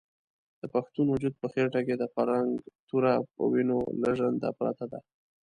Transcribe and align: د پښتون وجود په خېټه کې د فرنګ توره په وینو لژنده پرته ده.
د 0.61 0.63
پښتون 0.73 1.05
وجود 1.09 1.33
په 1.41 1.47
خېټه 1.53 1.81
کې 1.87 1.95
د 1.97 2.03
فرنګ 2.13 2.49
توره 2.87 3.13
په 3.35 3.43
وینو 3.51 3.79
لژنده 4.03 4.49
پرته 4.59 4.85
ده. 4.91 4.99